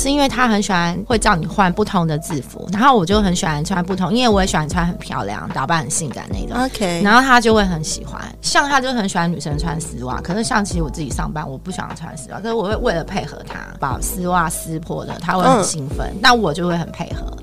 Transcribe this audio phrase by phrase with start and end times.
[0.00, 6.56] 是因为他很喜欢会叫你换不同的制服，然后我就很喜欢穿不同，因为我也喜欢穿很漂亮、打扮很性感那种。
[6.66, 17.36] OK，然后他就会很喜欢，像他就很喜欢女生穿丝袜，可是像其实我自己上班我不喜欢穿丝袜，可是我会为了配合他把丝袜撕破的，他会很兴奋，那、嗯、我就会很配合。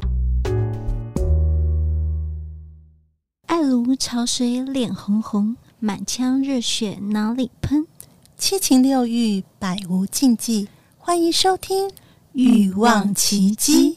[3.48, 7.86] 爱如潮水，脸红红，满腔热血哪里喷？
[8.38, 10.70] 七情六欲，百无禁忌。
[10.98, 11.90] 欢迎收听
[12.36, 13.92] 《欲望奇迹》。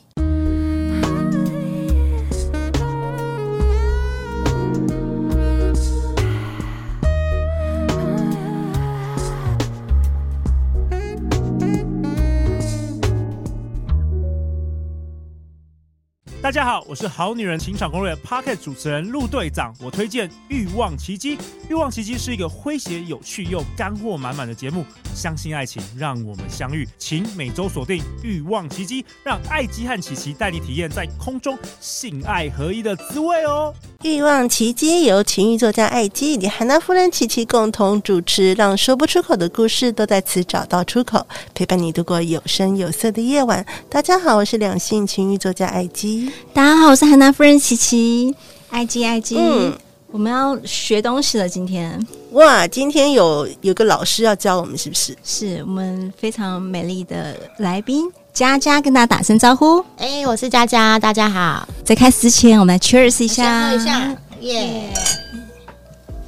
[16.48, 19.75] 大家好，我是好女人情场攻略 Pocket 主持人陆队长。
[19.83, 21.37] 我推荐《欲望奇迹》，
[21.69, 24.83] 《欲望奇迹》是一个诙谐、有趣又干货满满的节目。
[25.15, 26.88] 相信爱情，让我们相遇。
[26.97, 33.74] 请每周锁定《欲望奇迹》，让爱姬和琪琪带你体验在空中性爱合一的滋味哦。
[34.04, 43.66] 《欲望奇迹》由情欲作家艾姬以及韩娜夫人琪琪共同主持，让说不出口的故事都在此找到出口，陪伴你度过有声有色的夜晚。
[43.91, 46.30] 大家好，我是两性情欲作家艾姬。
[46.54, 48.32] 大家好，我是韩娜夫人琪琪。
[48.69, 49.76] 艾姬，艾姬，嗯，
[50.13, 51.49] 我们要学东西了。
[51.49, 55.16] 今天哇，今天有有个老师要教我们，是不是？
[55.24, 58.09] 是我们非常美丽的来宾。
[58.39, 61.69] 佳佳跟大家打声招呼，哎，我是佳佳，大家好。
[61.85, 66.19] 在开始之前，我们来 cheers 一下，喝一下，耶、yeah！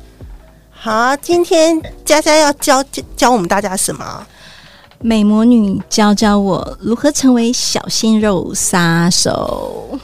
[0.72, 2.84] 好，今天佳佳要教
[3.16, 4.26] 教我们大家什么？
[4.98, 9.96] 美魔女教教我如何成为小鲜肉杀手。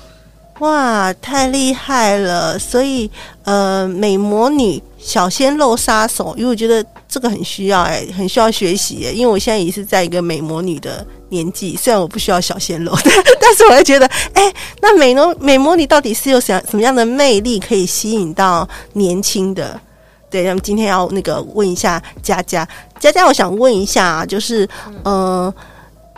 [0.61, 2.57] 哇，太厉害了！
[2.57, 3.11] 所以，
[3.43, 11.05] 呃，美魔女小鲜肉杀手，因为我觉得这个很需要，哎，很需要学习，哎，因为我现在也是在一个美魔女的。
[11.29, 12.93] 年纪虽然我不需要小鲜肉，
[13.41, 19.81] 但是我会觉得，哎、那美魔美魔女到底是有什什么样的魅力可以吸引到年轻的？
[20.29, 24.69] 对，那么今天要那个问一下佳佳，佳佳，我想问一下啊，就是，
[25.05, 25.53] 呃，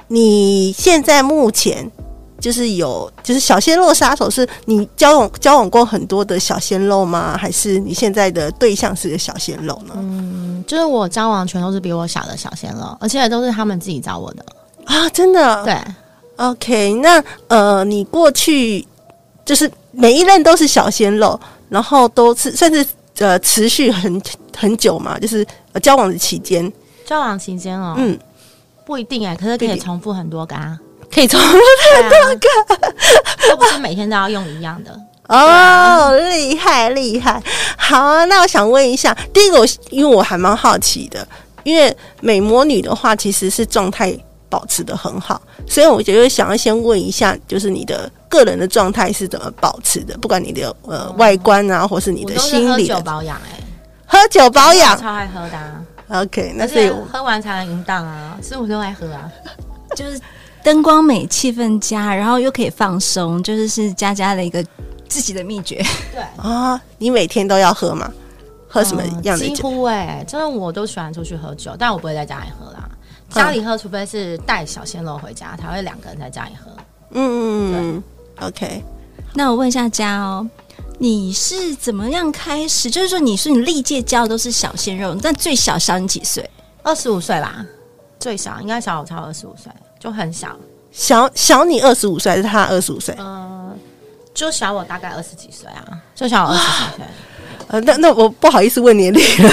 [0.08, 1.88] 你现在目前
[2.40, 7.36] 就是有就是小鲜肉杀手，是你交往交往过很多的小鲜肉吗？
[7.38, 9.94] 还是你现在的对象是个小鲜肉呢？
[9.96, 14.44] 嗯，就是我交往全都是比我小的小鲜肉，而且都是他们自己找我的。
[14.88, 15.64] 啊，真的？
[15.64, 15.76] 对
[16.36, 18.86] ，OK，那呃，你过去
[19.44, 21.38] 就是每一任都是小鲜肉，
[21.68, 22.84] 然后都是算是
[23.18, 24.20] 呃持续很
[24.56, 25.46] 很久嘛，就是
[25.82, 26.72] 交往的期间，
[27.04, 28.18] 交往期间哦，嗯，
[28.86, 30.78] 不一定哎，可是可以重复很多个啊，
[31.14, 31.58] 可以重复
[31.96, 32.92] 很多个，啊、
[33.50, 34.98] 都不是每天都要用一样的。
[35.28, 37.42] 哦，厉害厉害，
[37.76, 41.28] 好啊，那我想问一下，第一个我因为我还蛮好奇的，
[41.62, 44.18] 因为美魔女的话其实是状态。
[44.48, 50.16] 保持的很好，所以我觉得想要先问一下，就是你的个人的状态是怎么保持的？
[50.18, 52.88] 不管你的呃外观啊，或是你的心理。
[52.88, 53.60] 喝酒保养哎，
[54.06, 55.84] 喝酒保养，超爱喝的啊。
[56.08, 59.30] OK，那是喝完才能淫荡啊，所以我都爱喝啊。
[59.94, 60.20] 就是
[60.62, 64.64] 灯光美、气氛佳，然后又可以放松，就是是佳佳的一个
[65.08, 65.84] 自己的秘诀。
[66.12, 68.10] 对 啊，你每天都要喝吗？
[68.70, 69.54] 喝什么样的酒？
[69.54, 72.77] 几乎哎，真的我都喜欢出去喝酒，但我不会在家里喝啦。
[73.30, 76.70] 家里喝，除非是带小鲜肉回家，才会两个人在家里喝。
[77.10, 78.02] 嗯嗯嗯
[78.46, 78.82] ，OK。
[79.34, 80.46] 那我问一下佳哦，
[80.98, 82.90] 你是怎么样开始？
[82.90, 86.48] 就是说，你说你历届交的都是小鲜肉，但最小小你几岁？
[86.82, 87.64] 二十五岁吧，
[88.18, 90.56] 最小应该小我超二十五岁，就很小。
[90.90, 93.14] 小小你二十五岁还是他二十五岁？
[93.18, 93.76] 嗯、呃，
[94.32, 97.04] 就小我大概二十几岁啊，就小我二十几岁。
[97.68, 99.50] 呃，那那我不好意思问年龄了。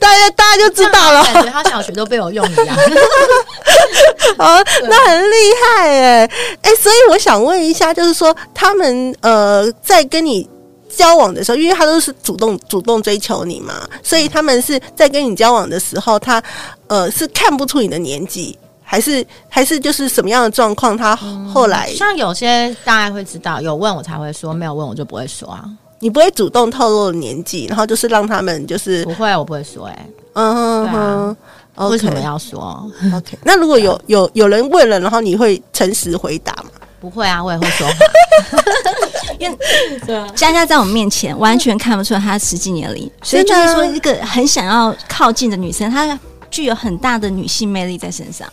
[0.00, 2.76] 大家大家就知道了，感觉他小学都被我用一样。
[4.38, 6.30] 哦，那很厉害哎
[6.62, 10.48] 哎，所以我想问一下，就是说他们呃在跟你
[10.88, 16.42] 交往的时候，因为他都是主动主动追求你嘛，所以他们是在跟你交往的时候，他
[16.86, 20.96] 呃是看不出你的年纪，还是还是就是什么样的状况？
[20.96, 21.14] 他
[21.52, 25.64] 后来、嗯、像有些大概会知道，有问我才会说，没有问我就不会说啊。
[26.00, 31.36] 你不会主动透露年纪，然后就是让他们就是不会，我不会说哎、欸，嗯哼哼、
[31.76, 36.70] 啊，为什么要说？OK，那如果有 有有人问了，然后你会诚实回答吗？
[37.00, 37.86] 不会啊，我也会说。
[39.38, 39.58] 因为
[40.34, 46.18] 佳佳在我们面前完全看不出来她实际年龄， 所以就是说一个很想要靠近的女生，她
[46.50, 48.46] 具有很大的女性魅力在身上。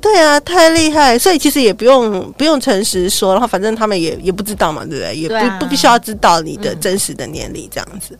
[0.00, 5.14] 对啊，太厉害，所以其实也不用不用诚实说，然后反正他们也也不知道嘛，对不对？
[5.14, 8.18] 也不、啊、不必须要知道你的真实的年龄这样子。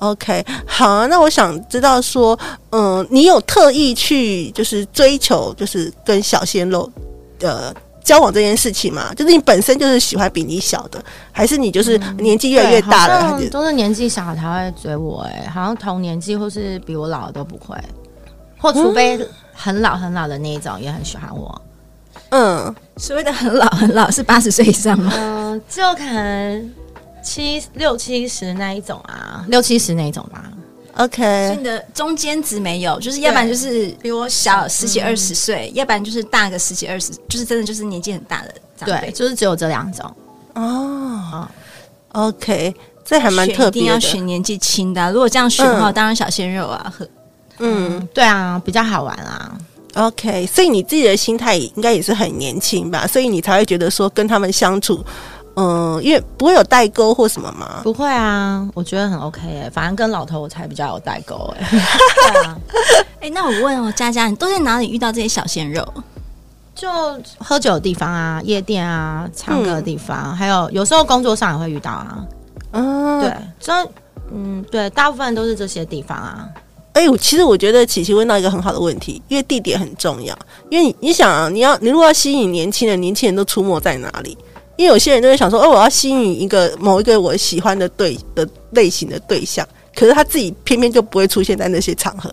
[0.00, 2.38] 嗯、OK，好啊，那我想知道说，
[2.70, 6.90] 嗯，你有特意去就是追求就是跟小鲜肉
[7.38, 9.14] 的交往这件事情吗？
[9.14, 15.44] 就是你本身就是喜欢比你小的，还是你就是年纪越来越大了，嗯、都是年纪小才会追我、欸？
[15.46, 17.74] 哎，好像同年纪或是比我老的都不会，
[18.58, 19.16] 或除非。
[19.16, 21.62] 嗯很老很老的那一种也很喜欢我，
[22.30, 25.12] 嗯，所谓的很老很老是八十岁以上吗？
[25.16, 26.74] 嗯，就可能
[27.22, 30.44] 七六七十那一种啊，六七十那一种吧。
[30.96, 38.54] OK，所以你的中间值没有，就是要不然就是比我小十几二十岁，要不然就是大个十几二十，就是真的就是年纪很大的。
[38.84, 40.16] 对，就是只有这两种。
[40.54, 41.48] 哦
[42.12, 42.72] ，OK，
[43.04, 45.10] 这还蛮特别的，一定要选年纪轻的啊。
[45.10, 46.94] 如果这样选的话，当然小鲜肉啊。
[47.00, 47.08] 嗯，
[47.58, 49.56] 嗯，对啊，比较好玩啊。
[49.94, 53.06] OK，所以你自己的心态应该也是很年轻吧？
[53.06, 55.04] 所以你才会觉得说跟他们相处，
[55.54, 57.80] 嗯，因为不会有代沟或什么吗？
[57.84, 59.70] 不会啊，我觉得很 OK 哎、欸。
[59.70, 61.78] 反正跟老头我才比较有代沟哎、欸。
[62.32, 62.58] 对啊，
[63.20, 65.86] 哎、欸，那我问哦，佳佳，你都在哪里遇到这些小鲜肉？
[66.74, 66.88] 就
[67.38, 72.18] 喝酒的地方啊，夜店啊，唱歌的地方，嗯、还有有时候工作上也会遇到啊。
[72.72, 73.72] 嗯，对，这
[74.32, 76.48] 嗯，对，大部分都是这些地方啊。
[76.94, 80.36] 哎、欸，其实我觉得琪琪问到一个很好的问题，因为地点很重要。
[80.70, 84.38] 因为你想啊，你要你如果要吸引年轻人，年轻人都出没在哪里？
[84.76, 92.32] 因为有些人就会想说，哦，我要吸引一个某一个我喜欢的对的类型的对象，可是他自己偏偏就不会出现在那些场合。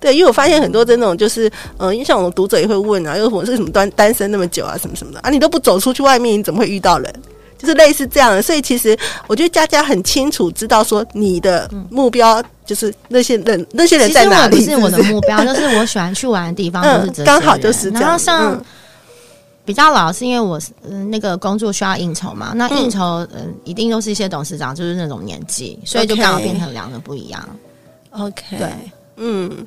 [0.00, 1.46] 对，因为我发现很多这种就是，
[1.78, 7.12] 嗯、呃，因为像我们读者也会问啊，因为我是什么单单身那么久啊，什么什么的啊，你都不走出去外面，你怎么会遇到人？
[7.62, 8.98] 就是类似这样的，所以其实
[9.28, 14.56] 我觉得佳佳很清楚知道说你的目标就是那些人，那些人在哪里？
[14.58, 18.02] 不是我的目标， 就是我喜欢去玩的地方，就是这些刚好就是这样。
[18.02, 18.60] 然后像
[19.64, 27.48] 比较老，是因为我嗯那个工作需要应酬嘛，那应酬嗯一定都是一些董事长，就是那种年纪，所以就刚好变成两个不一样。
[28.10, 28.68] OK，对，
[29.16, 29.66] 嗯。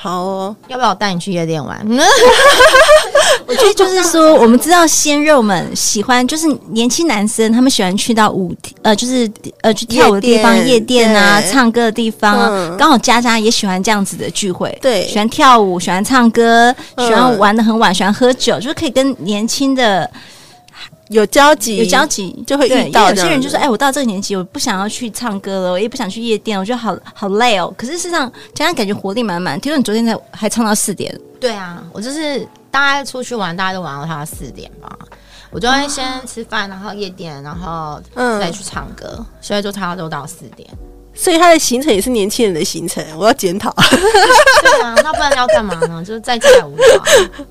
[0.00, 1.76] 好哦，要不要我带你去夜店玩？
[3.48, 9.28] 我觉得就是说，我们知道鲜肉们喜欢，就是年轻男生他们喜欢去到舞呃，就是
[9.60, 12.76] 呃去跳舞的地方，夜店，啊，唱歌的地方啊。
[12.78, 20.08] 刚、嗯、好佳佳也喜欢这样子的聚会，对，喜欢跳舞，喜欢唱歌，喜欢玩的很晚，喜欢喝酒，就是可以跟年轻的。
[21.10, 23.08] 有交集，有交集就会遇到。
[23.10, 29.58] 有些人就说：“哎，我到这个年纪，我不想要去唱歌了，我也不想去夜店，我觉得好好累哦。”可是事实上，佳佳感觉活力满满。
[29.60, 31.18] 听说你昨天才还唱到四点。
[31.40, 34.98] 对啊，我就是大家出去玩，大家都玩到他四点吧。
[35.50, 40.68] 我就会先吃饭，然后夜店，然后再去唱歌，嗯、所以就差不多到四点。
[41.20, 43.74] 所以他的行程也是年轻人的行程，我要检讨。
[44.62, 46.02] 对啊，那不然要干嘛呢？
[46.06, 46.86] 就是在家无聊。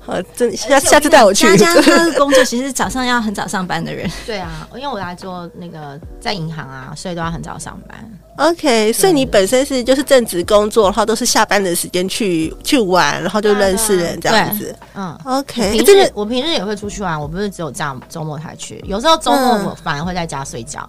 [0.00, 1.46] 好，真下下次带我去。
[1.54, 4.10] 佳佳他的工作其实早上要很早上班的人。
[4.24, 8.10] 对啊，因为我来做那个在银行啊，所以都要很早上班。
[8.38, 14.74] OK，所以你本身是就是正职工作，然后都是下班的时间去去玩，然后就认识人这样子。
[14.94, 15.72] 嗯，OK。
[15.72, 20.88] 平日我平日也会出去玩，我不是只有这样周末才去，有时候周末我反而会在家睡觉。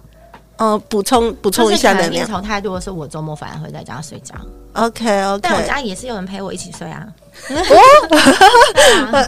[0.60, 2.26] 哦，补充补充一下能量。
[2.26, 4.34] 应酬太多的是我周末反而会在家睡觉。
[4.74, 7.06] OK OK，但我家也是有人陪我一起睡啊。
[7.48, 7.56] 哦，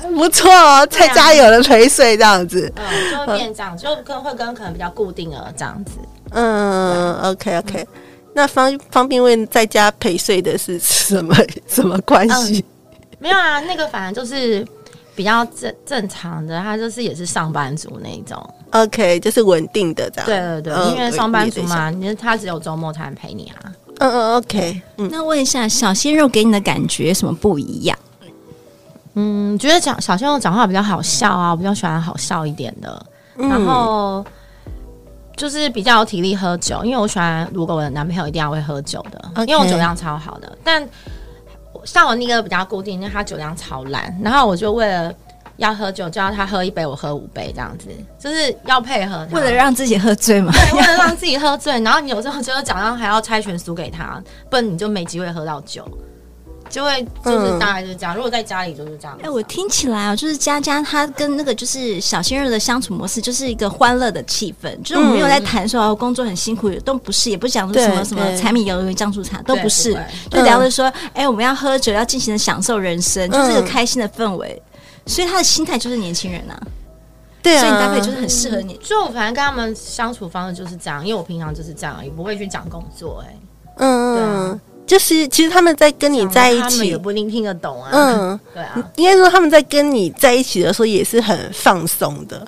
[0.15, 2.71] 不错哦，在家有人陪睡这样子。
[2.77, 5.93] 嗯，就会变这样，就跟会跟可能比较固定了这样子。
[6.33, 7.87] 嗯，OK OK，
[8.35, 11.35] 那方方便问在家陪睡的是什么
[11.67, 12.63] 什么关系？
[13.19, 14.67] 没有啊，那个反正就是。
[15.15, 18.39] 比较正正常的，他就是也是上班族那一种
[18.71, 20.27] ，OK，就是稳定的这样。
[20.27, 23.73] 对对对，嗯、因为上班族嘛，你他只有周末才能陪你啊。
[23.99, 24.81] 嗯嗯，OK。
[25.11, 27.99] 那问一下，小鲜肉给你的感觉有什么不一样？
[29.15, 33.07] 嗯，觉得讲小鲜肉讲话比较好笑啊，我比较喜欢好笑一点的。
[33.37, 34.25] 嗯、然后
[35.37, 39.49] 就是比较有体力喝酒，因为我喜欢，如果我的男朋友一定要会喝酒的，Okay.
[39.49, 40.89] 因为我酒量超好的，但。
[41.85, 45.13] 像我那个比较固定，因为他酒量超烂，然后我就为了
[45.57, 50.53] 要喝酒，就要他喝一杯，我喝五杯这样子，就是要配合他，为了让自己喝醉嘛。
[50.53, 55.87] 对，为了让自己喝醉，然后你有时候觉得早上还要猜拳输给他，不然你就没机会喝到酒。
[56.73, 59.15] 就会就是大概就是这样，嗯、如果在家里就是这样。
[59.19, 69.93] 哎、欸，我听起来啊，就是佳佳她跟那个就是小鲜肉的相处模式，就是一个欢乐的气氛，就是我们没有在谈说、嗯、工作很辛苦，都不是，也不讲说什么什么柴米油盐酱醋茶，都不是，
[70.31, 74.61] 不就聊着说，哎、我们要喝酒，要尽情的享受人生，就是一个开心的氛围。
[74.65, 74.73] 嗯、
[75.05, 76.63] 所以他的心态就是年轻人呐、啊，
[77.43, 78.81] 对啊，所以你搭配就是很适合你。
[78.83, 83.37] 就我反正跟他们相处方式就是这样，因为我平常就是这样，也不会去讲工作、欸，哎，
[83.77, 84.61] 嗯，对啊。
[84.93, 87.89] 就是其实他们在跟你在一起，他们也不一定听得懂啊。
[87.93, 92.47] 嗯， 对啊，应该说他们在跟你在一起的时候也是很放松的，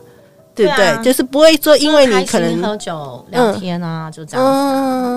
[0.54, 1.02] 对不对？
[1.02, 4.62] 就是不会说因为你可能喝酒聊天啊，嗯、就这样子、啊。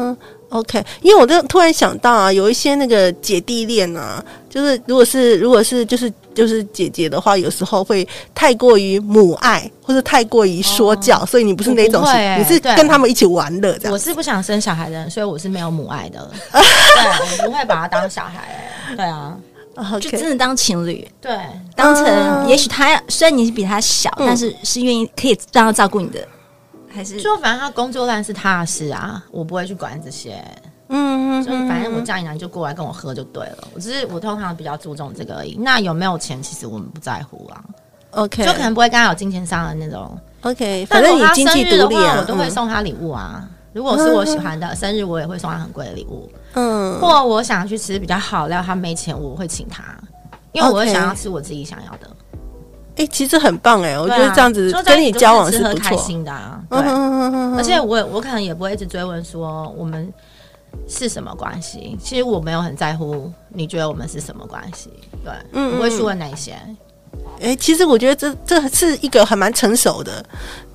[0.09, 0.17] 嗯
[0.49, 0.81] ，OK。
[1.01, 6.09] 因为我就突然想到啊，有一些那个姐弟恋啊，就是如果是如果是就是。
[6.37, 13.91] 就是姐姐的话，有时候会太过于母爱，或者太过于说教，哦、所以你不是那种，欸、你是跟他们一起玩乐这样。
[13.91, 16.29] 我是不想生小孩的人，所以我是没有母爱的。
[16.53, 16.61] 对，
[17.41, 18.95] 我不会把他当小孩、欸。
[18.95, 19.35] 对啊
[19.75, 19.99] ，okay.
[19.99, 21.07] 就真的当情侣。
[21.19, 21.35] 对，
[21.75, 26.19] 当成也许他虽然你是比他小，嗯、但是是愿意可以让他照顾你的，
[26.87, 30.39] 还是说反正他工作烂是他的事啊，我不会去管这些。
[30.89, 33.67] 嗯，就反正我家里人就过来跟我喝就对了。
[33.73, 35.57] 我只是我通常比较注重这个而已。
[35.59, 37.61] 那有没有钱，其实我们不在乎啊。
[38.11, 40.17] OK，就可能不会跟他有金钱上的那种。
[40.41, 43.41] OK，反正你经济独立啊，我都会送他礼物啊。
[43.43, 46.31] 嗯、如果是我喜欢的生日，我也会送他很贵的礼物。
[46.53, 49.83] 嗯，或我想去吃比较好料，他没钱，我会请他，
[50.53, 52.09] 因为我会想要吃我自己想要的。
[52.95, 56.59] 哎、欸，其实很棒哎、欸，我觉得这样子跟你交往是不错，开心的啊。
[56.69, 56.79] 对，
[57.57, 60.11] 而且我我可能也不会一直追问说我们。
[60.87, 61.97] 是什么关系？
[62.01, 64.91] 其实我没有很在乎，你觉得我们是什么关系？
[65.23, 66.53] 对，嗯，我会去问那些。
[67.39, 70.23] 哎、欸，其实我觉得这这是一个还蛮成熟的，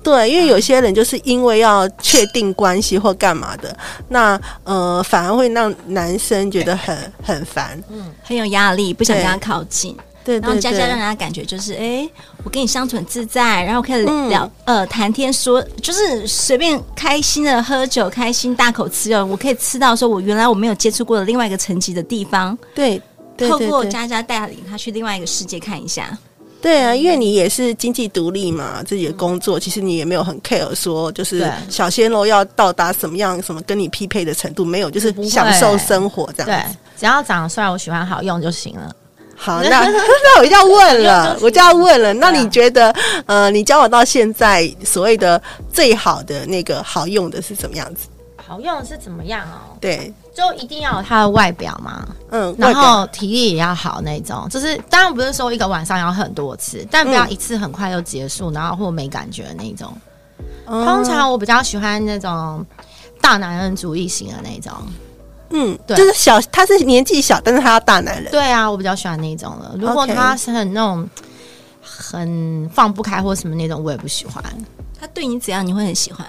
[0.01, 3.75] 对，因为有些人就是因为要确定关系或干嘛的，
[4.09, 9.95] 那呃，反而会让男生觉得很很烦，嗯，很有压力，不想跟他靠近。
[10.23, 12.09] 对，然后佳佳让人家感觉就是，哎，
[12.43, 22.57] 我跟你相处很自在，然后可以聊，嗯、呃，谈天说，就是随便开心的喝酒，开心大口吃肉，我可以吃到说我原来我没有接触过的另外一个层级的地方。
[22.73, 23.01] 对，
[23.35, 26.17] 对透过佳佳带领他去另外一个世界看一下。
[26.61, 36.69] 对啊，因为你也是经济独立嘛，自己的工作，其实你也没有很 care 说，就是小鲜肉要到达什么样什么跟你匹配的程度，没有，就是享受生活这样子。
[36.69, 38.95] 对，只要长得帅，我喜欢好用就行了。
[39.35, 42.13] 好，那 那 我就要问了，我就要问了。
[42.13, 42.93] 那你觉得，
[43.25, 48.07] 呃，你交往到现在，所谓的最好的那个好用的是怎么样子？
[48.45, 49.75] 好用的是怎么样哦？
[49.81, 52.07] 对，就一定要有他的外表嘛。
[52.29, 54.47] 嗯，然后体力也要好那种。
[54.49, 59.91] 就是当然不是说一个晚上要很多次，但不要一次很快就结束，然后或没感觉的那种。
[60.65, 62.65] 通常我比较喜欢那种
[63.21, 64.71] 大男人主义型的那种。
[65.55, 68.31] 嗯，对，就是小，他是年纪小，但是他要大男人。
[68.31, 69.71] 对啊，我比较喜欢那种的。
[69.79, 71.07] 如果他是很那种
[71.81, 74.43] 很放不开或什么那种，我也不喜欢。
[74.99, 76.25] 他对你怎样，你会很喜欢？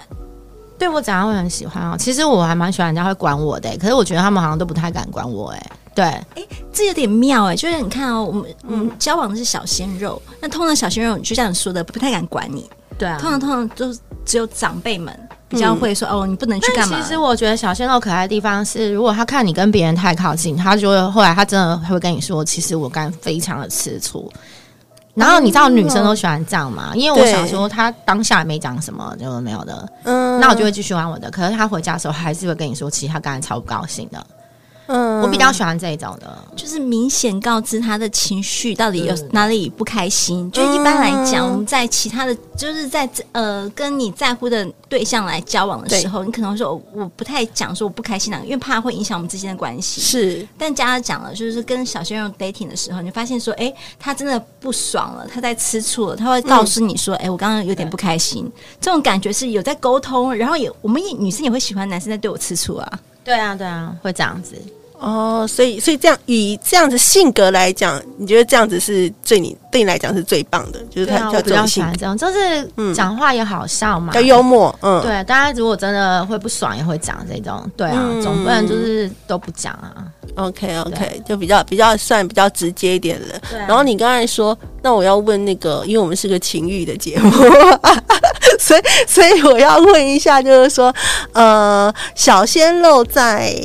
[0.77, 1.95] 对我怎样会很喜欢哦。
[1.97, 5.49] 其实我还蛮喜欢人家会管我的，可是我觉得他们好像都不太敢管我。
[5.51, 7.55] 哎，对，哎，这有点妙哎。
[7.55, 12.69] 就是你看哦，我们我们交往的是小鲜肉，那通常小鲜肉就像你说的，不太敢管你。
[12.97, 13.93] 对啊，通常通常都
[14.25, 15.17] 只有长辈们。
[15.47, 16.99] 比较会说哦，你不能去干嘛？
[16.99, 24.29] 其实我觉得小鲜肉可爱的地方是，如果他看你跟别人太靠近，他就会后来他真的会跟你说，其实我刚非常的吃醋。
[25.13, 26.91] 然后你知道女生都喜欢这样嘛？
[26.95, 29.87] 因为我想说他当下也没讲什么，就没有的。
[30.03, 31.29] 嗯，那我就会继续玩我的。
[31.29, 34.27] 可是他回家的时候还是会跟你说，其实他刚才超不高兴的。
[35.19, 40.45] 嗯，我比较喜欢这一种的，就是明显告知他的情绪到底有哪里不开心。
[40.45, 49.99] 嗯、就一般来讲，我们在其他的，就是在呃跟你在乎的对象来交往的时候，你可能会说我不太讲说我不开心的，因为怕会影响我们之间的关系。
[49.99, 57.25] 是，但佳佳讲了，就是跟小鲜肉 dating 的时候，你发现说，哎、欸，他真的不爽了，他在吃醋了，他会告诉你说，哎、嗯。
[57.25, 58.49] 欸，我刚刚有点不开心。
[58.79, 62.99] 这种感觉是有在沟通，然后也我们也女生也会喜欢男生在对我吃醋啊。
[63.23, 64.55] 对啊，对啊，会这样子
[64.99, 80.05] 哦，所以所以这样以这样子性格来讲，你觉得这样子是最你对你来讲是最棒的，就是他比较喜欢这样，就是讲话也好笑嘛，比较幽默，嗯，对，大家如果真的会不爽，也会讲这种，对啊，嗯、总不能就是都不讲啊。
[80.35, 83.35] OK OK，就比较比较算比较直接一点的。
[83.57, 87.31] 啊、然后你刚才说，那我要问那个，因为我们是个情欲的节目，
[88.59, 90.93] 所以所以我要问一下，就是说，
[91.31, 93.55] 呃，小鲜肉在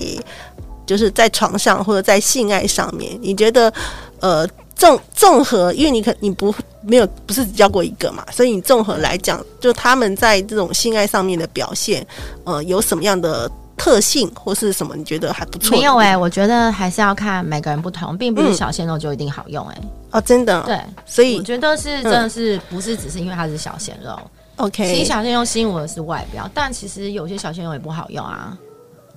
[0.90, 3.72] 就是在床上或者在性爱上面，你觉得
[4.18, 4.44] 呃
[4.74, 12.04] 综综合，因为你可你不没有不是只交过一个嘛，所以你综合来讲，就他们在这种性爱上面的表现，
[12.42, 13.48] 呃，有什么样的？
[13.82, 14.94] 特性或是什么？
[14.94, 15.70] 你觉得还不错？
[15.70, 19.82] 没有哎、欸，我觉得还是要看每个人不同，并不是小鲜肉就一定好用哎、欸。
[20.10, 20.62] 哦，真的？
[20.64, 24.20] 对，所以我觉得是真的是不是只是因为他是小鲜肉
[24.56, 28.54] ？OK，其实小鲜肉吸引我的是外表，但其实有些小鲜肉也不好用啊。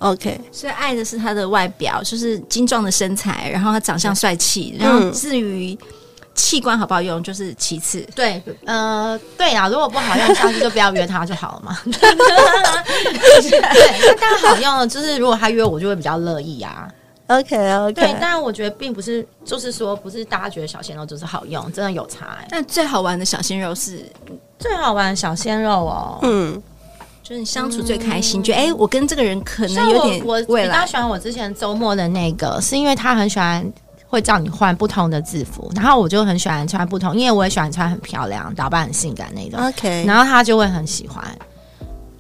[0.04, 5.78] OK，所以爱的是他的外表，就是精壮的身材，然后他长相帅气，然后至于。
[6.36, 11.78] 器官好不好用就是其次，对，呃，对啊，如果不好用，下次就不要约他就好了嘛。
[11.86, 12.02] 对，
[14.20, 16.88] 但好用的就是如果他约我，就会比较乐意啊。
[17.28, 22.48] OK OK，对，但我觉得并不是，就是说不是大家觉得小鲜肉就是好用，真的有差哎、欸。
[22.50, 24.04] 那最好玩的小鲜肉是
[24.58, 26.60] 最好玩的小鲜肉哦，嗯，
[27.24, 33.66] 就是你相处最开心，嗯、觉得哎、欸，我跟这个人可能有点我我比较喜欢我之前周末的那个，是因为他很喜欢
[34.06, 39.66] 会叫你换不同的制服，然后我就很喜欢穿不同，因为我也喜欢穿很漂亮、打扮很性感那种。
[39.68, 41.24] OK，然后他就会很喜欢。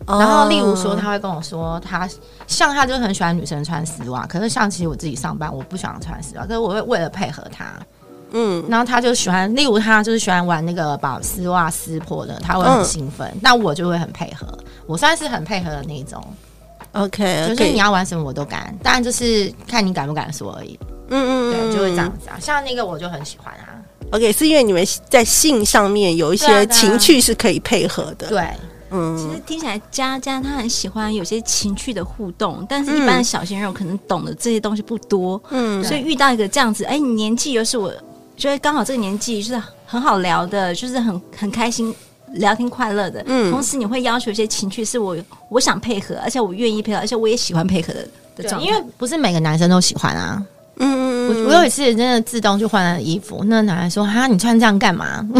[0.05, 2.09] 然后，例如说，他会跟我说，他
[2.45, 7.65] 像他就很喜欢女生穿丝袜，可是像其实我自己上班，我不喜欢穿丝袜，可是我会为了配合他，
[8.33, 14.47] 嗯，然后他就喜欢，例如他就是喜欢玩那个把丝袜撕破的，他会很兴奋，那、嗯、我就会很配合，
[14.85, 16.21] 我算是很配合的那一种
[16.93, 17.47] ，OK，, okay.
[17.47, 20.77] 就是你要玩什么我都敢，当然就是看你敢不敢说而已，
[21.09, 23.77] 嗯嗯，对，就会这样子啊，像那个我就很喜欢啊
[24.11, 28.47] ，OK，是因为你们在性上面有一些情趣是可以配合的，对。
[28.95, 37.91] 嗯，其实听起来佳佳她很喜欢有些情趣的互动，但是一般的小鲜肉可能懂得这些东西不多，嗯，所以遇到一个这样子，哎，你年纪又是我
[38.35, 41.93] 觉得刚好这个年纪就是很好聊的，就是很很开心
[42.33, 45.15] 聊天快乐的，嗯，同时你会要求一些情趣是我
[45.49, 50.43] 我想配合，而且我愿意配合，而且我也喜欢配合的的状态，因为不是每个男生都喜欢啊。
[50.77, 55.23] 嗯我我有一次真的自动去换了衣服，那个男孩说：“哈，你穿这样干嘛？”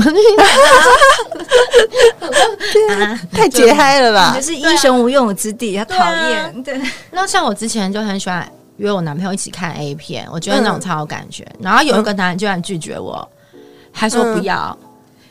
[2.92, 4.34] 啊，太解嗨了吧！
[4.36, 6.64] 就是英雄无用武之地，他讨厌。
[6.64, 6.80] 对，
[7.12, 11.48] 那像我之前就很喜欢约我男朋友一起看 A 片，我觉得那种超有感觉。
[11.60, 13.28] 然后有一个男人居然拒绝我，
[13.92, 14.78] 还说不要。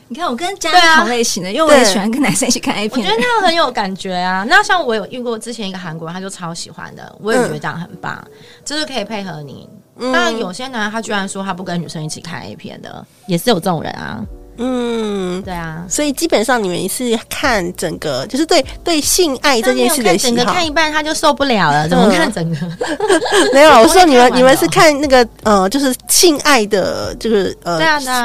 [0.09, 4.45] 你看，我跟佳佳同类型的，因为我也喜欢跟男生一起看 A 片，我觉得那样很有感觉啊。
[4.47, 8.23] 那像我有遇过之前一个韩国人，他就超喜欢的，我也觉得这样很棒，
[8.63, 9.67] 就是可以配合你。
[10.11, 14.23] 但有些男人他居然说他不跟女生一起看 A 片的，也是有这种人啊。
[14.57, 20.35] 嗯，对啊，所以基本上你们是看整个，就是对对性爱这件事的喜好。
[20.35, 22.55] 整个看一半他就受不了了，怎么看整个？
[23.51, 27.79] 没有，我说你们你们是看那个呃，就是性爱的，就是呃，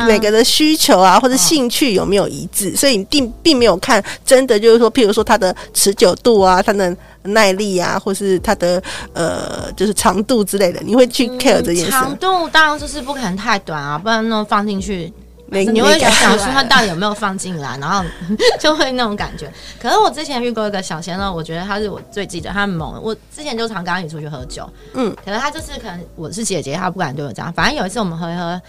[0.07, 8.83] 每个的需求啊或者兴趣有没有一致，所以你并并没有看真的就是说，譬如说它的持久度啊，它的耐力啊，或是它的
[9.15, 11.91] 呃，就是长度之类的，你会去 care 这件事。
[11.91, 15.11] 长度当然就是不可能太短啊，不然那种放进去。
[15.51, 18.05] 你会想说他到底有没有放进来，然后
[18.61, 19.51] 就会那种感觉。
[19.81, 23.01] 可是我之前遇过一个小鲜肉，我觉得他是我最记得，他很猛。
[23.03, 27.53] 我之前就常跟他一起出去喝酒，嗯，可能他就是可能我是姐姐，他不敢对我这样。
[27.53, 28.61] 反正有一次我们喝一喝。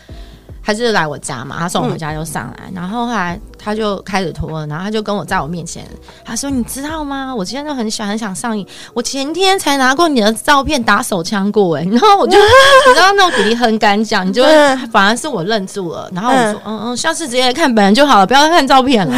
[0.69, 5.83] 他就是来我家嘛，他送我回家就上来，嗯、然后后来他就开始脱了，然后他就跟我在我面前，
[6.23, 7.33] 他说：“你知道吗？
[7.33, 12.37] 我今天就很想很想上瘾，我前天才拿过你的照片打手枪过哎。”然后我就
[12.87, 19.11] 你知道那种弟弟很敢讲，你就会反而是我愣住了，然后我说：“嗯嗯，下次直接看本人就好了，不要看照片了。”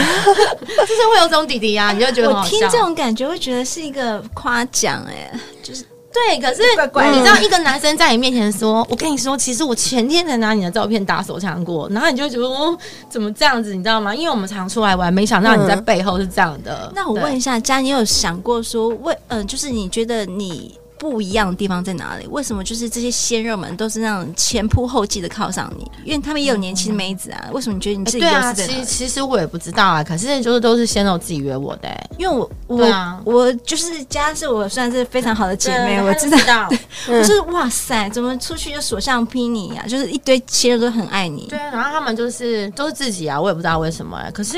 [0.64, 5.84] 就是会有这种弟弟呀、啊，你就觉得我听这种感觉会觉得是一个夸奖哎，就是。
[6.14, 12.78] 对，可是你知道，一个男生在你面前说：“我跟你说，其实我前天才拿你的照片打手枪过。”然后你就觉得：“哦，
[13.10, 14.14] 怎么这样子？”你知道吗？
[14.14, 16.88] 因为我们常出来玩，没想到你在背后是这样的。
[16.88, 20.78] 嗯、那我问一下，佳，你有想过说，为嗯、呃，就是你觉得你。
[21.02, 22.28] 不一样的地方在哪里？
[22.28, 25.92] 为什么就是这些鲜肉们都是那种前仆后继的靠上你？
[26.06, 27.50] 因为他们也有年轻妹子啊。
[27.52, 28.20] 为什么你觉得你自己？
[28.20, 30.04] 对啊，其实其实我也不知道啊。
[30.04, 36.70] 可是就是都是鲜肉自己约我的、欸，因为我我、啊、我就是家是我算是非常好的姐妹，我知道。
[37.10, 39.84] 我就是哇塞，怎么出去就所向披靡啊？
[39.88, 41.48] 就是一堆鲜肉都很爱你。
[41.50, 44.30] 对啊，然后他们就是都是自己啊，我也不知道为什么、欸。
[44.30, 44.58] 可是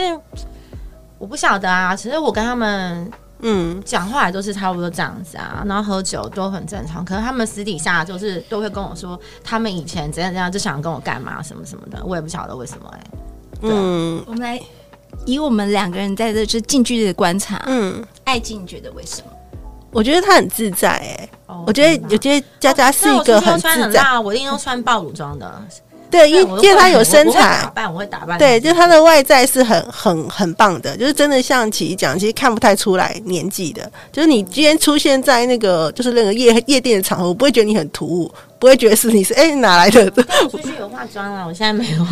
[1.17, 1.95] 我不晓得啊。
[1.95, 3.10] 其实我跟他们。
[3.43, 7.06] 嗯，讲话也都是差不多这样子啊，然后喝酒都很正常。
[7.06, 13.12] 可是他们私底下就是都会跟我说，他们以前怎样怎样，就想跟我干嘛什么什么的，我也不晓得为什么哎、欸。
[13.62, 14.60] 嗯，我们来
[15.25, 19.27] 以我们两个人在这就近距离的观察，嗯，爱静觉得为什么？
[19.91, 25.62] 我觉得他很自在哎、欸，哦、我觉得我觉得佳佳是一个很自在，哦、我，我一定都穿暴露装的。
[26.13, 28.38] 对，因为因为他有身材，打扮我会打扮。
[28.38, 33.91] 对，就他的外在是很很很棒的，就是真的像琪琪讲，其实看不太出来年纪的。
[34.12, 40.13] 就是你今天出现在那个就是那个夜夜店的场合，我不会觉得你很突兀，不会觉得是你是哎、欸、哪来的？
[40.54, 42.06] 我出去有化妆啊，我现在没有，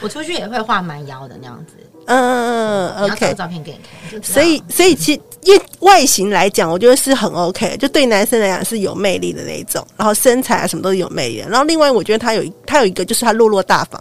[0.00, 1.74] 我出去也会画蛮妖的那样子。
[2.06, 3.78] 嗯嗯嗯，OK，照片给你
[4.10, 4.22] 看。
[4.22, 9.86] 所以所以其因为外形来讲，我觉得是很 OK，就对男生来讲是有魅力的那一种。
[9.96, 11.44] 然后身材啊什么都是有魅力。
[11.48, 14.00] 然后另外我觉得他有他有一个就是他落落大方，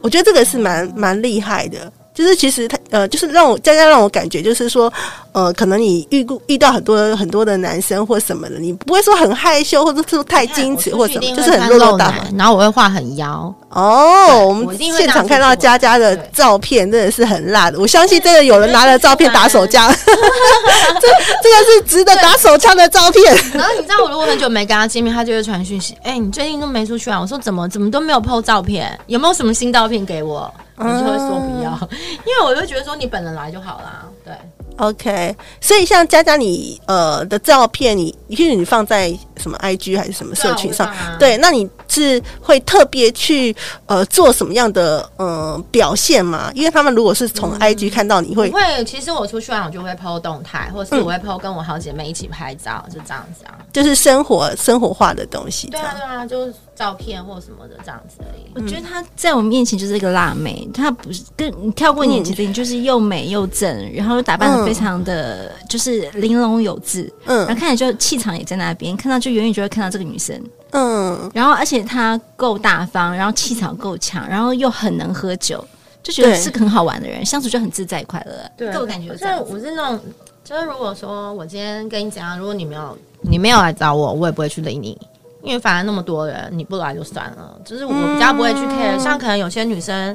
[0.00, 1.92] 我觉得这个是蛮蛮厉害的。
[2.14, 4.92] 就是其实他呃，就是让我佳佳让我感觉就是说
[5.30, 12.26] 呃，可能你遇过遇到很多很多的男生或什么的，你不会说很害羞，或者是太矜持或什么，就是很落落大方。
[12.36, 21.08] 然后我会画很妖哦，我们现场看到佳佳的照片真的是很辣的，我相信真的有人拿了照片打手枪， 这
[21.42, 23.36] 这个是值得打手枪的照片。
[23.52, 27.20] 然后你知道我如果很久没跟他见面，他就会传讯息，哎、欸，你最近都没出去啊？
[27.20, 30.52] 我说怎么怎么都没有 po 照片，有没有什么新照片给我？
[30.80, 31.76] 你就会说不要，
[32.24, 34.04] 因为我就觉得说你本人来就好啦。
[34.24, 34.32] 对
[34.76, 35.36] ，OK。
[35.60, 40.86] 所以像佳佳你呃的照片，你因为你放在什么 IG 还是什么社群上？
[40.86, 43.54] 对，啊、对，那你是会特别去
[43.86, 46.50] 呃做什么样的呃表现吗？
[46.54, 55.68] 因为他们如果是从 IG 看到你会、嗯、会，其实我出去玩我就会 PO 动态，或者是我会 PO 跟我好姐妹一起拍照，嗯、就这样子啊，就是生活生活化的东西。
[55.68, 56.54] 对啊，对啊，就是。
[56.78, 58.52] 照片或什么的这样子而已。
[58.54, 75.64] 我觉得她在我面前就是一个辣妹，她不是跟你跳过年纪的，你就是又美又正，然后又打扮的非常的就是玲珑有致，嗯，然后看起来就气场也在那边，看到就远远就会看到这个女生，嗯，然后而且她够大方，然后气场够强，然后又很能喝酒，
[76.02, 78.50] 就觉得是个很好玩的人，相处就很自在快乐。
[78.56, 80.00] 对，给我感觉是，我是那种，
[80.44, 84.98] 就是如果说我今天跟你讲，如果你没有你没有来找我，我也不会去理你。
[85.40, 87.56] 因为反正那么多人，你不来就算了。
[87.64, 90.14] 就是我比较不会去 care，、嗯、像可能有些女生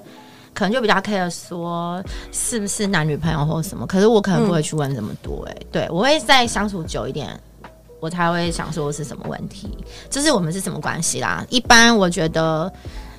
[0.53, 5.51] 可能就比较 care 说是不是男女朋友或什么，可是我可能不会去问这么多、欸。
[5.51, 7.39] 哎、嗯，对我会再相处久一点，
[8.03, 9.77] 我才会想说是什么问题，
[10.09, 11.45] 就是我们是什么关系啦。
[11.49, 12.69] 一般我觉得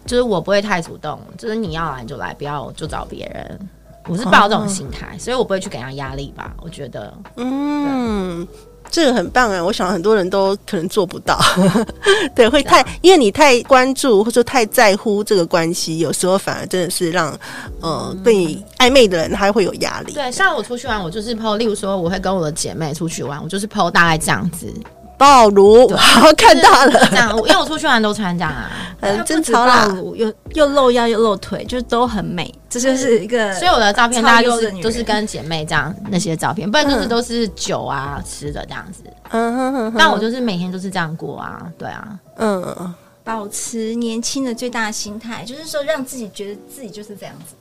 [0.05, 3.69] 就是我不会太主动，就是你要来就来，不要就找别人。
[4.07, 6.55] 我是抱这种心态，哦、所以我不会去给他压力吧。
[6.61, 8.47] 我觉得，嗯。
[8.91, 9.63] 这个很棒啊！
[9.63, 11.39] 我想很多人都可能做不到，
[12.35, 17.37] 对，会太因为你太关注或者说太在乎这个关系，有时候反而真的是让
[17.81, 20.13] 呃对你暧昧的人他会有压力。
[20.13, 24.73] 对，像我出去玩，我就是 po，例如说我会跟我的姐妹出去玩，我就是 po 大概这样子。
[25.17, 33.53] 暴露，好看到了，这样，因为我出去玩都穿这样啊， 很真超暴露，又又露腰又露腿，就是都很美，这就是一个。
[33.55, 39.03] 所以我的照片大家都是都是跟姐妹这样那些照片，不然就是都是酒啊吃的这样子。
[39.31, 39.95] 嗯哼哼。
[39.97, 47.55] 但我就是每天都是这样过啊，对啊，嗯，保持年轻的最大心态，就是说让自己觉得自己就是这样子。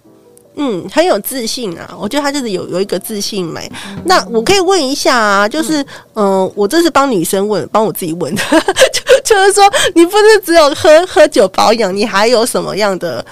[0.56, 1.96] 嗯，很有自信啊！
[2.00, 3.72] 我觉得他就是有有一个自信美。
[3.89, 5.82] 嗯、那我可以问一下啊，就是
[6.13, 8.42] 嗯、呃，我这是帮女生问，帮我自己问的，
[8.94, 9.63] 就就是说，
[9.96, 13.26] 你不是只有喝喝酒保养，你还有什么样的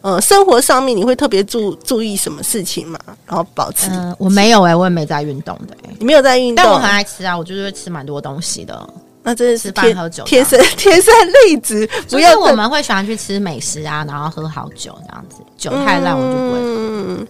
[0.00, 2.98] 呃生活上面你会特别注注意什么事情嘛？
[3.26, 3.88] 然后保持？
[3.90, 8.88] 嗯、呃，我没有哎、欸，我也没在运动的、欸，你没有在运动，但我很爱吃啊，我就是会吃蛮多东西的。
[9.28, 11.14] 那真的是天喝酒，天生天生
[11.44, 11.86] 丽质。
[12.08, 16.76] 不要我们会喜欢去吃美食啊，然后喝好酒这样子，酒太烂我就不会喝。
[17.08, 17.26] 嗯，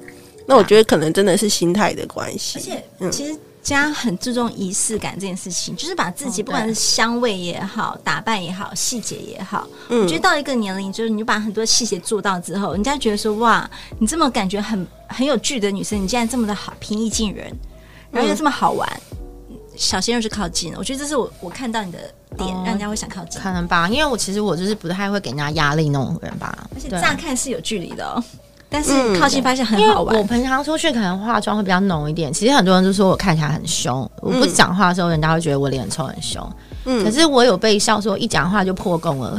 [0.47, 2.61] 那我觉得可能真的是心态的关系。
[2.61, 17.53] 而且，其实家很注重仪式感这件事情，就是把自己不管是香味也好，打扮也好，细节也好，我觉得到一个年龄，就是你就把很多细节做到之后，人家觉得说哇，你这么感觉很很有趣的女生，你竟然这么的好，平易近人，
[18.13, 18.89] 然后又这么好玩。
[19.79, 21.99] 小鲜肉是靠近了，我觉得这是我我看到你的
[22.37, 23.41] 点，让人家会想靠近。
[23.41, 26.69] 可能吧，因为我其实我就是不太会给人家压力那种人吧。
[26.75, 28.23] 而且这样看是有距离的哦，
[28.69, 30.17] 但是靠近发现很好玩。
[30.17, 36.45] 我平常出去可能化妆会比较浓一点，其实很多人都说我看起来很凶，我不讲话的时候，人家会觉得我脸臭很凶。
[36.91, 39.39] 嗯，可是我有被笑说一讲话就破功了，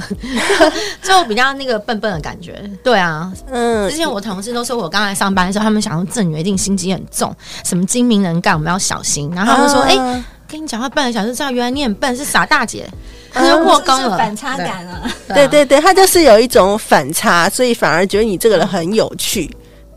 [1.01, 2.61] 就比较那个笨笨的感觉。
[2.83, 7.35] 对啊，嗯，之前我同事都说我刚来上班的时候，他们想说这女一定心机很重，
[7.65, 9.31] 什么精明能干，我们要小心。
[9.35, 12.87] 然后他们说，哎、啊欸，跟你讲话半个小时，知道原来你很笨，是傻大姐，
[13.33, 15.11] 他就破功了，反差感啊。
[15.29, 19.49] 对对对，他就是有一种反差，所以反而觉得你这个人很有趣。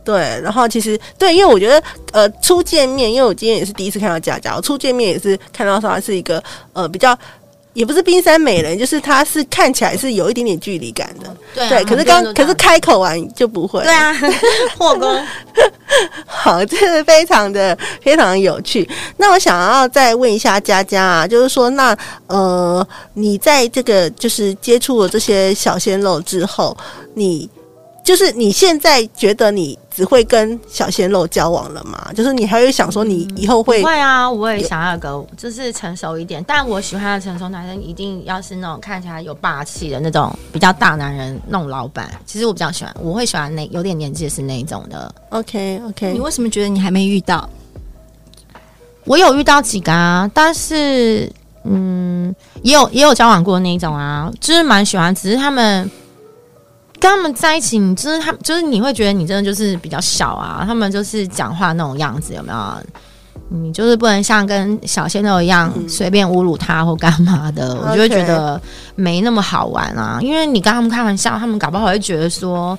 [0.02, 1.80] 对，然后其实对，因为我觉得
[2.12, 7.14] 呃，初见面，因为我今天也是第一次看到佳佳，我初见面也是看到说她是一个呃比较。
[7.74, 11.84] 也不是冰山美人，就是他是看起来是有一点点距离感的，对，啊、对。
[11.84, 14.14] 可是刚可是开口完就不会， 对啊，
[14.76, 15.26] 破功。
[16.26, 18.88] 好，这是非常的非常的有趣。
[19.16, 26.76] 那我想要再问一下佳佳啊，就是说，那呃，你在这个就是接触了这些小鲜肉之后，
[27.14, 27.48] 你。
[28.04, 32.10] 就是你现在觉得你只会跟小鲜肉交往了吗？
[32.16, 33.80] 就是你还会想说你以后会？
[33.82, 42.10] 会啊，我也想要个就是成熟一点，但我喜欢的成熟男生一定要是那种看起来有霸气的那种比较大男人那种老板。
[42.26, 45.14] 其实我比较喜欢，我会喜欢那有点年纪是那一种的。
[45.28, 47.48] OK OK，你为什么觉得你还没遇到？
[49.04, 51.30] 我有遇到几个啊，但是
[51.62, 55.88] 嗯，也有也有交往过那一种啊，就是蛮喜欢，只是他们。
[57.02, 60.62] 跟他们在一起，你就是他，就是你会觉得你真的就是比较小啊。
[60.64, 62.58] 他们就是讲话那种样子，有没有？
[63.48, 68.58] 你就是不能像跟小鲜肉一样随便侮辱他或干嘛的，嗯、我就会觉得
[68.94, 70.18] 没那么好玩啊。
[70.22, 72.78] 因为你跟他们开玩笑，他们搞不好会觉得说，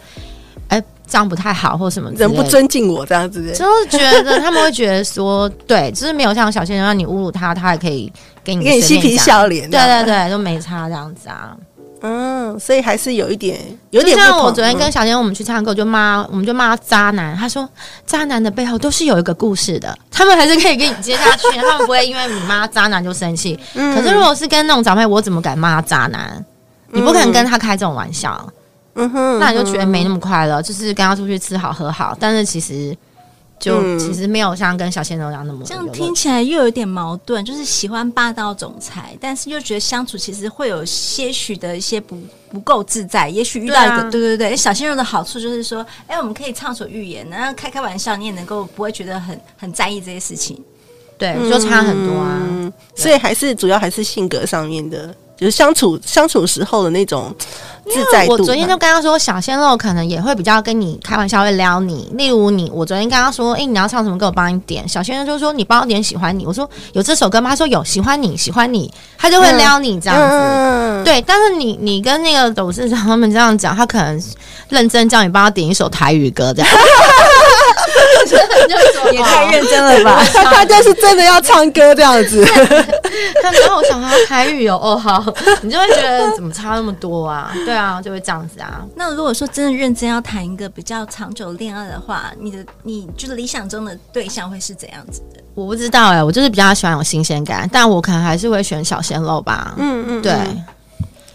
[0.69, 8.11] 哎、欸，这样不太好或什么，人不尊敬我这样子，就是觉得他们会觉得说，对，就是没有像小鲜肉让你侮辱他，他也可以
[8.43, 11.55] 给你给你嬉皮笑脸，对对对，都没差这样子啊。
[12.05, 13.57] 嗯，所以还是有一点，
[13.91, 14.13] 有点。
[14.17, 17.33] 像我昨天跟小天我们去唱歌，就骂，我们就骂渣男。
[17.37, 17.67] 他说，
[18.05, 23.57] 渣男的背后都是有一个故事的，他们还是可以跟你接下去，他们不会因为你骂渣男就生气。
[23.75, 26.45] 嗯、可是如果是跟那种长辈，我怎么敢骂渣男？
[26.91, 28.45] 你不可能跟他开这种玩笑。
[28.95, 32.93] 嗯哼，那你就觉得没那么快乐，就是跟他出去吃好喝好，但是其实。
[33.63, 42.17] 就其实没有像跟小鲜肉一样那么、嗯、这样听起来又有点矛盾，就是喜欢霸道总裁，但是又觉得相处其实会有些许的一些不
[42.51, 43.29] 不够自在。
[43.29, 50.61] 也许遇到一个对、啊、对对对，小鲜肉的好处就是说，哎，我们可以畅所欲言，然后开开玩笑，你也能够不会觉得很很在意这些事情。
[51.17, 52.41] 对，就差很多啊。
[52.41, 55.15] 嗯、所以还是主要还是性格上面的。
[55.37, 57.33] 就是相处相处时候的那种
[57.89, 58.33] 自在度。
[58.33, 62.09] 我昨天就跟他说，小鲜肉可能也会比较跟你开玩笑，会撩你。
[62.13, 64.87] 例如你，我昨天跟他说，哎、欸，你要唱什么歌，我帮你点。
[64.87, 66.45] 小鲜肉就说，你帮我点喜欢你。
[66.45, 67.49] 我说有这首歌吗？
[67.49, 70.23] 他说有，喜欢你喜欢你，他就会撩你这样子。
[70.23, 74.23] 嗯、对，但是你你跟那个董事长他们这样讲，他可能
[74.69, 76.71] 认真叫你帮他点一首台语歌这样。
[79.11, 80.23] 也太认真了吧！
[80.33, 82.43] 他 他就是真的要唱歌这样子。
[83.41, 85.23] 他然后我想他台语哦哦好，
[85.61, 87.51] 你就会觉得怎么差那么多啊？
[87.65, 88.85] 对啊，就会这样子啊。
[88.95, 95.41] 那如果说真的认真要谈一个比较长久恋爱的话，你的你就是理想中的对象会是怎样子的？
[95.55, 99.73] 我不知道哎、欸，我就是比较喜欢有新鲜感，但我可能还是会选小鲜肉吧。
[99.77, 100.33] 嗯嗯，对，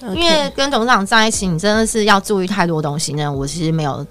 [0.00, 3.30] 嗯、因为跟董事长在一起，你真的是要注意太多东西呢。
[3.32, 4.04] 我其实没有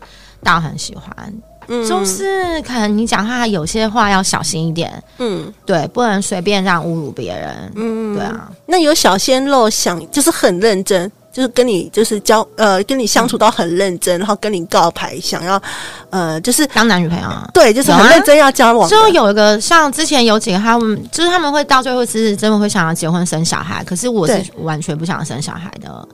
[0.44, 1.34] 到很喜欢。
[1.68, 8.50] 就是可能你讲话有些话要小心一点，嗯，对，不能随便这样侮辱别人，嗯，对啊。
[8.66, 15.62] 那有小鲜肉想就是很认真，就是跟你就是交呃跟你相处到很认真，嗯、然后跟你告白，想要
[16.10, 17.50] 呃就是当男女朋友啊？
[17.54, 18.90] 对，就是很认真要交往。
[18.90, 26.08] 就有一个像之前有几个他们，就是他们会到最后是真的会想要结婚生小孩，可是我是完全不想生小孩的，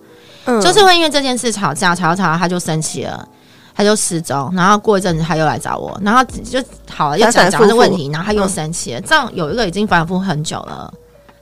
[0.45, 3.27] 嗯，就是会因为这件事吵架，吵吵吵他就生气了。
[3.75, 8.99] 他就失踪，然后过一阵子他又来找我，然后就好了，又讲讲这问题，然后他又生气了。
[8.99, 10.93] 嗯、这样有一个已经反复很久了，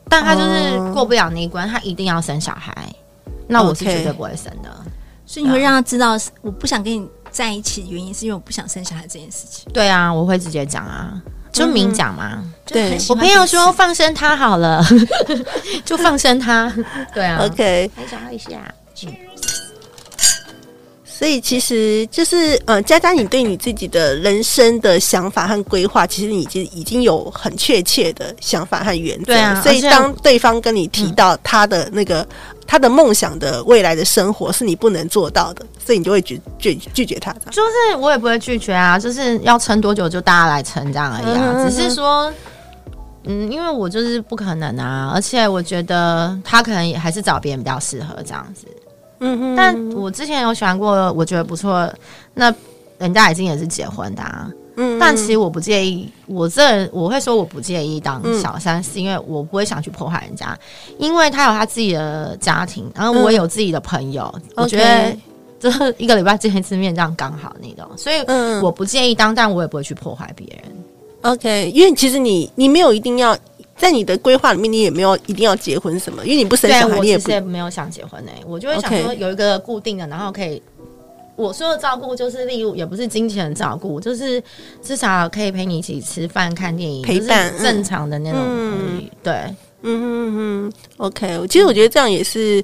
[0.08, 2.74] 但他就是过不了那一关，他一定要生小孩，
[3.48, 4.70] 那我是绝对不会生的。
[5.26, 9.72] 所以你会让他知道，我不想跟你在一起的原因是因为我不想生小孩这件事情。
[9.74, 11.14] 对啊，我会直接讲啊，
[11.52, 12.32] 就明讲嘛。
[12.36, 14.84] 嗯、对，我朋友说放生他好了，
[15.86, 16.74] 就放生他。
[17.14, 18.50] 对啊，OK，来讲一下。
[21.22, 29.26] 所以其实就是，呃，佳佳，你对你自己的人生的想法和规划，其实你已经已经有很确切的想法和原则。
[29.26, 32.28] 对啊，所以当对方跟你提到他的那个、嗯、
[32.66, 37.32] 他的梦想的未来的生活是你不能做到的，所以你就会拒拒拒绝他。
[37.52, 41.54] 就是我也不会拒绝啊，就是要撑多久就大家来撑这样而已啊。
[41.54, 42.34] 嗯、只是说，
[43.26, 48.66] 嗯，因为我就是不可能啊，而且我觉得他可能也还是找别人比较适合这样子。
[49.22, 51.88] 嗯哼，但我之前有喜欢过，我觉得不错。
[52.34, 52.54] 那
[52.98, 56.10] 人家已经也是结婚的，啊，嗯，但其实我不介意。
[56.26, 60.58] 我这人我会说我不介意当小三，嗯、是因为我不会想去破坏人家，
[60.98, 65.16] 因为他有他自己的家庭，然后我有自己的朋友，嗯、我觉得
[65.60, 68.16] 就是一个礼拜见一次面这样刚好那种，所以
[68.62, 70.64] 我不介意当，但我也不会去破坏别人。
[71.22, 73.38] OK，因为其实你你没有一定要。
[73.82, 78.44] 在你的规划里面，你也没有一定要结婚什么，因为你不生小孩，你也不也没有想结婚呢、欸。
[78.46, 80.62] 我就会想说有一个固定的，然后可以
[81.36, 84.40] 我说的照顾就是例如也不是金钱的照顾，就是
[84.84, 88.40] 至少可以陪你一起吃饭、看电影，陪伴正常的那种。
[88.44, 90.74] 嗯、对，嗯嗯嗯。
[90.98, 92.64] OK，其实我觉得这样也是，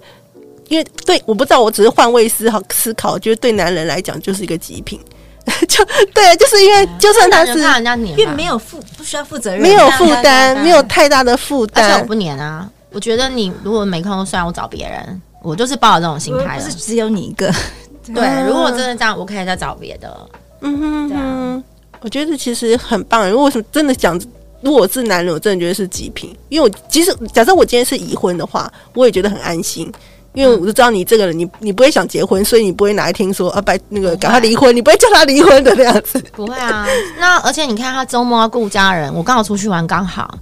[0.67, 4.99] 因为对，我不知道，我只是换位思考思考，我觉得对男人来讲就是一个极品。
[5.67, 5.83] 就
[6.13, 12.69] 对，就是因为就算他是怕人家黏，因为没有负不需要负责任，没有负担，没有太大的负担，而且我不黏啊。
[12.91, 17.51] 我觉得你如果没空，算我找别人，我就是抱着这种心态，不是只有你一个。
[18.13, 20.29] 对，如果真的这样，我可以再找别的。
[20.61, 21.63] 嗯哼，对啊，
[22.01, 23.29] 我觉得其实很棒。
[23.29, 24.19] 如果是真的讲，
[24.61, 26.35] 如果我是男人，我真的觉得是极品。
[26.49, 29.91] 因为我即使假设我今天是已婚的话，我也觉得很安心。
[30.37, 36.23] 因为我就知道你这个人，你你不会想结婚，所以你不会哪一天说啊，拜那个赶快离婚，你不会叫他离婚的那样子。
[36.31, 36.85] 不会啊，
[37.19, 40.37] 那而且你看他周末要顾家人，我刚好出去玩，刚好，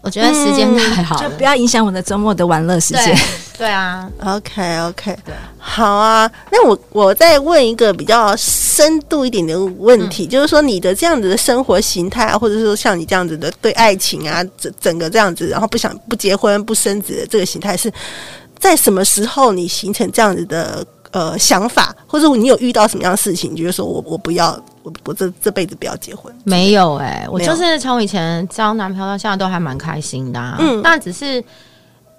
[0.00, 3.16] 我觉得时间太好了，就不要影响我的周末的玩乐时间。
[3.56, 6.28] 对啊，OK OK，对，好啊。
[6.50, 17.92] 那我我再问一个比较深度一点的问题，嗯、就是说你的这样子的生活形态啊，或者说像你这样子的对爱情啊，整整个这样子，然后不想不结婚不生子的这个形态，是
[18.60, 26.32] 在什么时候你形成这样子的呃想法，或者你有遇到什么样的事情，就是说我我不要我我这这辈子不要结婚？
[26.44, 31.42] 没有哎、欸，我就是从以前交男朋友到现在都还蛮开心的、啊，嗯，但只是。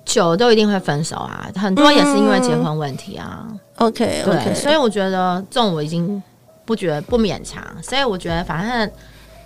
[0.04, 3.46] 久都一定会分手啊，很多也是因为结婚问题啊。
[3.48, 4.56] 嗯、OK，对，okay.
[4.56, 6.22] 所以我觉得这种我已经
[6.66, 8.92] 不觉得不勉强，所以我觉得反正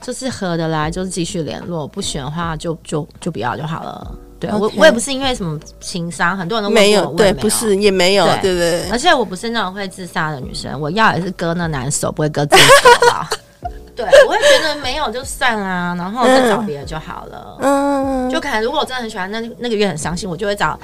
[0.02, 4.10] 就是合得来就是继续联络，不选的话就就就不要就好了。
[4.52, 8.90] 我我也不是因为什么情商，很多人都没有，对，不是也没有，对对，对。
[8.90, 13.30] 而且我不是那种会自杀的女生，我要也是割那男手，不会割自己手吧。
[13.96, 17.58] 对，我会觉得没有就算啦，然后再找别的就好了。
[17.62, 20.78] 嗯，就可能如果我真的很喜欢，那那个月很伤心，我就会找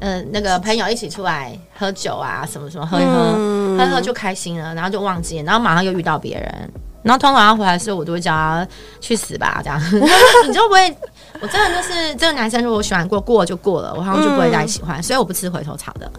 [0.00, 6.70] 呃那个朋友一起出来喝酒啊，什么什么喝一喝，嗯、喝一喝就开心了，然后就忘记，然后马上又遇到别人，
[7.02, 8.68] 然后通常他回来的时候，我都会叫他
[9.00, 9.80] 去死吧，这样
[10.46, 10.94] 你就不会。
[11.40, 16.10] 我真的就是这个男生，如果我喜欢过过了就过了，我好像就不会再喜欢，嗯、所以我不吃回头草的。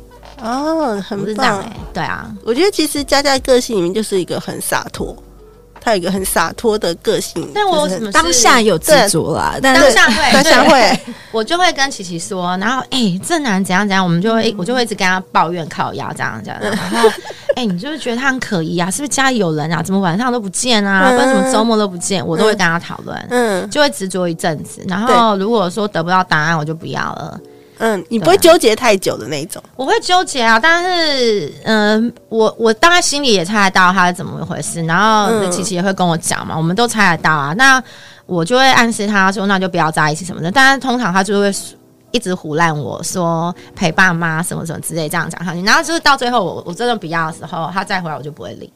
[0.41, 5.15] 哦，很棒，是这样欸，对啊，我觉得其实佳佳个性里面就是一个很洒脱。
[5.89, 10.99] 他有一个很洒脱的个性，但我什么当下有自主啦，但当下会， 当下会，
[11.31, 17.09] 我就会跟琪琪说，然后哎、欸，这男怎样怎样，我们就会，我就会一直跟他抱怨靠腰这样这样，然后
[17.55, 19.81] 哎、欸，你就是觉得他很可疑啊，是不是家里有人啊？
[19.81, 21.09] 怎么晚上都不见啊？
[21.11, 22.25] 为什么周末都不见？
[22.25, 27.39] 我都会跟他讨论，嗯，就会执着一阵子，然后如果说得不到答案，我就不要了。
[27.79, 29.61] 嗯，你不会纠结太久的那种。
[29.75, 37.53] 我会纠结啊，但是，嗯、呃，我我大概心里也猜得到他是怎么一回事，然后琪琪也会跟我讲嘛，我们都猜得到啊。
[37.53, 37.81] 那
[38.25, 40.51] 我就会暗示他说，那就不要在一起什么的。
[40.51, 41.51] 但是通常他就会
[42.11, 48.71] 一直胡乱我说陪爸妈什么什么之类这样讲下去，然后就是到最后我我真的不要的时候，他再回来我就不会理。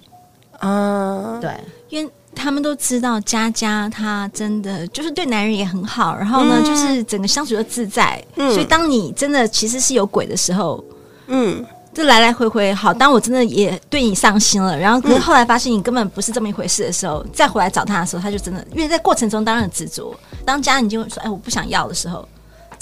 [0.61, 1.51] 嗯，对，
[1.89, 2.11] 因为。
[2.35, 8.51] 他们都知道佳佳，她真的就是对男人也很好，然后呢，嗯、就是整个相处的自在、嗯。
[8.51, 10.83] 所以当你真的其实是有鬼的时候，
[11.27, 12.93] 嗯，就来来回回好。
[12.93, 20.13] 当我真的也对你上心了，然后可是后来发现你根本不是这么一回事的时候，嗯、再回来找他的时候，他就真的因为在过程中当然执着。
[20.45, 22.27] 当家你就会说：“哎，我不想要的时候。”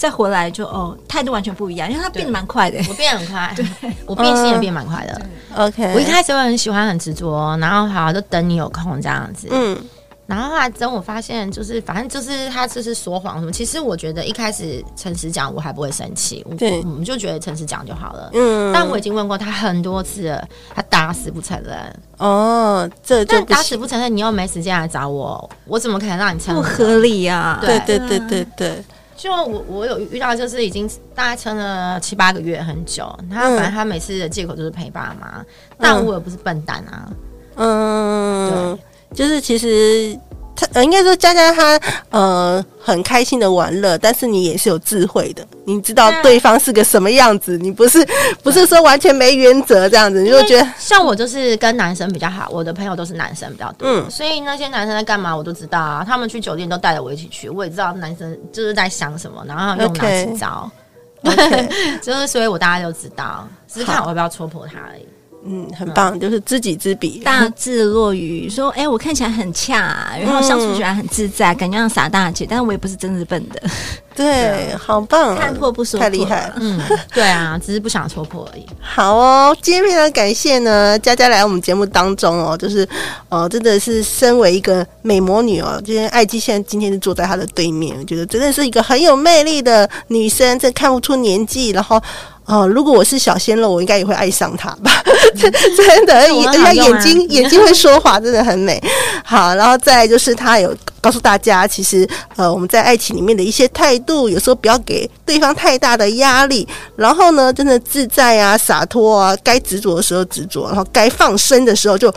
[0.02, 2.76] 再回来就哦，态度完全不一样，因为他变得蛮快的。
[2.88, 3.64] 我变得很快，对，
[4.04, 5.22] 我变心也变蛮快的。
[5.54, 9.46] OK，我一开始会很喜欢很执着，然后好像就等你有空这样子。
[9.52, 9.78] 嗯，
[10.26, 13.52] 然后后来等我发现，就是反正就是他就是说谎什么。
[13.52, 16.44] 其实我觉得一开始诚实讲，我还不会生气。
[16.58, 18.28] 对，我们就觉得诚实讲就好了。
[18.34, 21.96] 嗯，但我已经问过他很多次了，他打死不承认。
[22.18, 26.60] 哦，这就打死不承认，你又没时间来找我，我怎么可能让你承认？
[26.60, 27.60] 不合理呀！
[27.60, 28.84] 对对对对对。
[29.22, 33.04] 就我我有遇到，就是已经大概撑了七八个月很久。
[33.30, 35.46] 他反正他每次的借口就是陪爸妈，嗯，
[35.78, 37.12] 但我也不是笨蛋啊。
[37.54, 38.76] 嗯，
[39.10, 40.18] 对，就是其实。
[40.54, 48.06] 他呃，应该说佳佳他呃很开心的玩乐，但是你也是有智慧的，你知道对方是个什么样子，你不是
[48.42, 60.70] 不是说完全没原则这样子，你就觉得像我就是跟男生比较好，我的朋友都是男生比较多，嗯，所以那些男生在干嘛我都知道啊，他们去酒店都带着我一起去，我也知道男生就是在想什么，然后用哪几招
[61.22, 62.00] okay.
[62.00, 65.06] 就是所以我大家就知道，只是看我要不要戳破他而已。
[65.44, 68.48] 嗯，很棒，嗯，就是知己知彼，大智若愚。
[68.48, 73.60] 说，哎，欸，我看起来很恰，然后相处起来很自在，嗯，感觉像傻大姐，但是我也不是真的是笨的。
[74.14, 76.56] 对，好棒，看破不说破，太厉害了。
[76.60, 76.78] 嗯，
[77.14, 78.66] 对啊，只是不想戳破而已。
[78.80, 82.86] 好哦，今天非常感谢呢，佳佳来我们节目当中哦，就是
[83.30, 92.00] 哦，真的是身为一个美魔女哦，今天艾姬现在今天就坐在她的对面，我觉得真的是一个很有魅力的女生，这看不出年纪，然后。
[92.44, 95.02] 哦，如果我是小鲜肉，我应该也会爱上他吧？
[95.06, 98.82] 嗯、 真的，人家眼睛 眼睛会说话，真的很美。
[99.24, 106.66] 好，然后再就是他有告诉大家，其实呃，我们在爱情里面的一些态度，有时候不要给对方太大的压力。
[106.96, 112.12] 然后呢，真的自在啊，洒脱啊，该执着的时候执着，然后该放生的时候就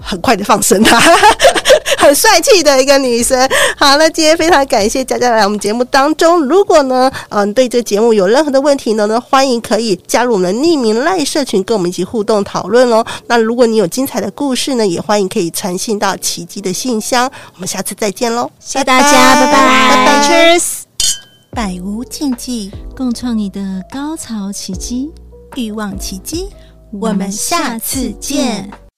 [0.00, 1.00] 很快的放生他。
[1.98, 3.38] 很帅气的一个女生。
[3.76, 6.40] 好，那今天非常感谢佳佳来我们节目当中。
[6.44, 13.04] 如果呢，嗯、呃，对这节目有任何的问题呢，呢，欢迎可以加入我们的匿名赖社群，跟我们一起互动讨论哦。
[13.26, 17.30] 那如果你有精彩的故事呢，也欢迎可以传信到奇迹的信箱。
[17.54, 20.62] 我们下次再见喽，谢谢大家，拜拜，拜拜，Cheers，
[21.50, 23.60] 百无禁忌，共创你的
[23.92, 25.10] 高潮奇迹，
[25.56, 26.48] 欲望奇迹，
[26.92, 28.89] 我们下次见。